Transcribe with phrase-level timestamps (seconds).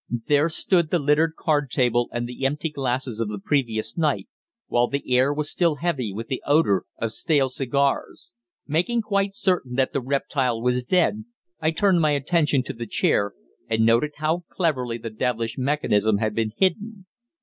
[0.25, 4.27] There stood the littered card table and the empty glasses of the previous night,
[4.65, 8.31] while the air was still heavy with the odour of stale cigars.
[8.65, 11.25] Making quite certain that the reptile was dead,
[11.59, 13.33] I turned my attention to the chair,
[13.69, 17.05] and noted how cleverly the devilish mechanism had been hidden.